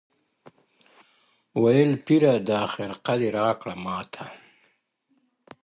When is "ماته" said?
3.85-4.25